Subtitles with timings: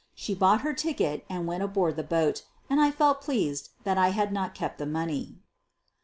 [0.15, 4.09] She bought her ticket and went aboard the boat and I felt pleased that I
[4.09, 5.35] had not kept the money.